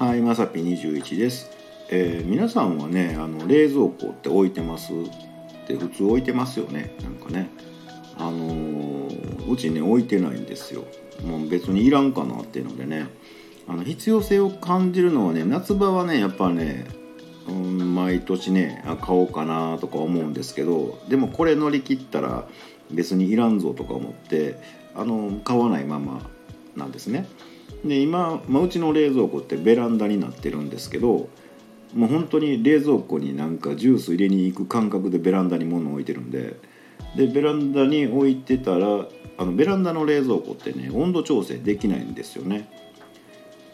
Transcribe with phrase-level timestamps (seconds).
[0.00, 1.50] はい、まさぴ21です、
[1.90, 4.94] えー、皆さんはねあの冷蔵庫って置いてます？
[4.94, 6.94] って普通置いてますよね？
[7.02, 7.50] なんかね。
[8.16, 10.86] あのー、うちね置いてないんですよ。
[11.22, 13.08] もう別にいらんかなっていうのでね。
[13.68, 16.86] あの必要性を感じるのはね夏場はねやっぱね、
[17.46, 22.48] うん、毎年ね買おうかなとか思うんですけどでもこれ乗り切ったら
[22.90, 24.56] 別にいらんぞとか思って
[24.94, 26.22] あの買わないまま
[26.76, 27.26] なんですね。
[27.84, 31.28] で今、まあ、うちの冷蔵庫ってベランダになってるんですけど
[31.94, 36.56] もう本当に冷蔵庫になんかジュース入れに行く感覚でベランダに物を置いてるんで
[37.16, 39.06] でベランダに置いてたら
[39.38, 42.70] あのベランダの冷蔵庫ってね温度調整できないんですよね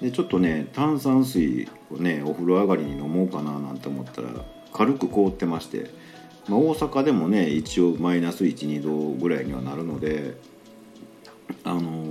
[0.00, 4.28] でちょっとね炭酸水をねお風呂上がりに飲もうかななんて思ったら
[4.72, 5.90] 軽く凍ってまして、
[6.48, 10.36] まあ、大阪でもね一応マイナス12度ぐらいにはなるので
[11.64, 12.05] あの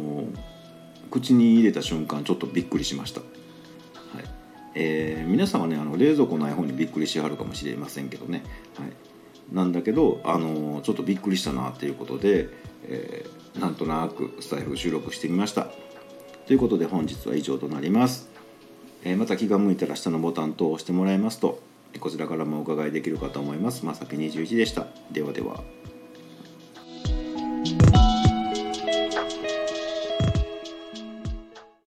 [1.16, 3.28] 口に入れた瞬間ちょっとびっくりしました、はい。
[4.76, 8.44] えー、皆さんはねあの冷蔵庫ない方にびっくりしはるかもしれませんけどね、
[8.78, 8.92] はい、
[9.56, 12.50] なんだけど、あのちょっとびっくりしたなっていうことで、
[12.84, 15.70] えー、なんとなくスタイフ収録してみました。
[16.48, 18.30] ということで本日は以上となります、
[19.04, 21.60] えー、また気が向いたら下のボタン等を押してもらいますと
[22.00, 23.86] こちらからもお伺いできるかと思います。
[23.86, 24.88] まさき21でした。
[25.12, 25.64] ではでは。